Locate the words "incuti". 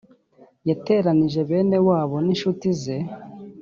2.33-2.69